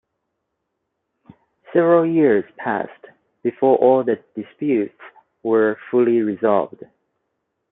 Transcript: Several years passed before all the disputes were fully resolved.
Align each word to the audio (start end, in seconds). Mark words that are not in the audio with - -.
Several 1.71 2.07
years 2.07 2.43
passed 2.57 3.05
before 3.43 3.75
all 3.77 4.03
the 4.03 4.15
disputes 4.35 4.97
were 5.43 5.77
fully 5.91 6.21
resolved. 6.23 6.83